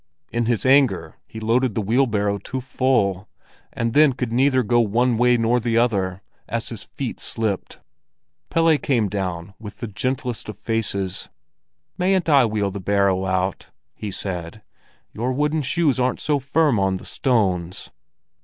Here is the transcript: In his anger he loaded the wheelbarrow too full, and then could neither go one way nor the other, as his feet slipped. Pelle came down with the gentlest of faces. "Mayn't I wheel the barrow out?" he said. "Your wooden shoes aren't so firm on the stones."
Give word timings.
In 0.31 0.47
his 0.47 0.65
anger 0.65 1.17
he 1.27 1.39
loaded 1.39 1.75
the 1.75 1.81
wheelbarrow 1.81 2.39
too 2.39 2.59
full, 2.59 3.29
and 3.71 3.93
then 3.93 4.13
could 4.13 4.31
neither 4.31 4.63
go 4.63 4.79
one 4.81 5.15
way 5.15 5.37
nor 5.37 5.59
the 5.59 5.77
other, 5.77 6.23
as 6.49 6.69
his 6.69 6.85
feet 6.85 7.19
slipped. 7.19 7.77
Pelle 8.49 8.79
came 8.79 9.09
down 9.09 9.53
with 9.59 9.77
the 9.77 9.87
gentlest 9.87 10.49
of 10.49 10.57
faces. 10.57 11.29
"Mayn't 11.99 12.27
I 12.29 12.45
wheel 12.45 12.71
the 12.71 12.79
barrow 12.79 13.27
out?" 13.27 13.69
he 13.93 14.09
said. 14.09 14.63
"Your 15.11 15.33
wooden 15.33 15.61
shoes 15.61 15.99
aren't 15.99 16.19
so 16.19 16.39
firm 16.39 16.79
on 16.79 16.95
the 16.97 17.05
stones." 17.05 17.91